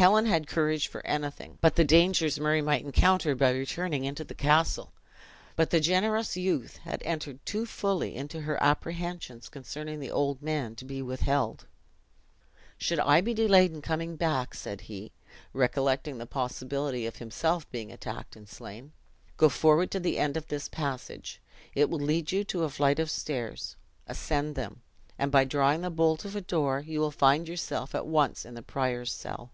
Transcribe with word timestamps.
Helen 0.00 0.24
had 0.24 0.46
courage 0.46 0.88
for 0.88 1.06
anything 1.06 1.58
but 1.60 1.76
the 1.76 1.84
dangers 1.84 2.40
Murray 2.40 2.62
might 2.62 2.82
encounter 2.82 3.34
by 3.34 3.50
returning 3.50 4.02
into 4.06 4.24
the 4.24 4.34
castle; 4.34 4.94
but 5.56 5.68
the 5.68 5.78
generous 5.78 6.38
youth 6.38 6.78
had 6.84 7.02
entered 7.02 7.44
too 7.44 7.66
fully 7.66 8.16
into 8.16 8.40
her 8.40 8.56
apprehensions 8.62 9.50
concerning 9.50 10.00
the 10.00 10.10
old 10.10 10.40
man 10.40 10.74
to 10.76 10.86
be 10.86 11.02
withheld. 11.02 11.66
"Should 12.78 12.98
I 13.00 13.20
be 13.20 13.34
delayed 13.34 13.72
in 13.74 13.82
coming 13.82 14.16
back," 14.16 14.54
said 14.54 14.80
he, 14.88 15.12
recollecting 15.52 16.16
the 16.16 16.24
possibility 16.24 17.04
of 17.04 17.16
himself 17.16 17.70
being 17.70 17.92
attacked 17.92 18.36
and 18.36 18.48
slain, 18.48 18.92
"go 19.36 19.50
forward 19.50 19.90
to 19.90 20.00
the 20.00 20.16
end 20.16 20.34
of 20.34 20.46
this 20.46 20.66
passage; 20.70 21.42
it 21.74 21.90
will 21.90 22.00
lead 22.00 22.32
you 22.32 22.42
to 22.44 22.64
a 22.64 22.70
flight 22.70 22.98
of 22.98 23.10
stairs; 23.10 23.76
ascend 24.06 24.54
them; 24.54 24.80
and 25.18 25.30
by 25.30 25.44
drawing 25.44 25.82
the 25.82 25.90
bolt 25.90 26.24
of 26.24 26.34
a 26.34 26.40
door, 26.40 26.80
you 26.86 27.00
will 27.00 27.10
find 27.10 27.46
yourself 27.46 27.94
at 27.94 28.06
once 28.06 28.46
in 28.46 28.54
the 28.54 28.62
prior's 28.62 29.12
cell." 29.12 29.50